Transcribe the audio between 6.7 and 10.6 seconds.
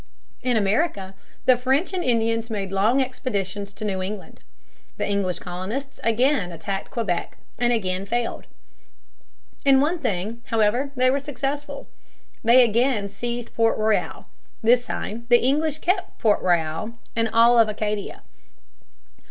Quebec and again failed. In one thing,